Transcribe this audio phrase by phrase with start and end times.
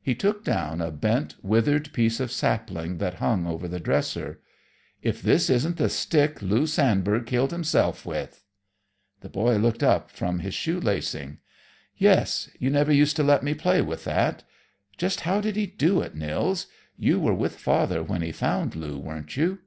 [0.00, 4.40] He took down a bent, withered piece of sapling that hung over the dresser.
[5.02, 8.42] "If this isn't the stick Lou Sandberg killed himself with!"
[9.20, 11.40] The boy looked up from his shoe lacing.
[11.98, 14.44] "Yes; you never used to let me play with that.
[14.96, 16.66] Just how did he do it, Nils?
[16.96, 19.58] You were with father when he found Lou, weren't you?"